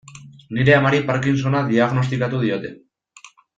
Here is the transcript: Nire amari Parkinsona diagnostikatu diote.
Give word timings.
Nire 0.57 0.73
amari 0.77 1.01
Parkinsona 1.09 1.61
diagnostikatu 1.69 2.43
diote. 2.47 2.75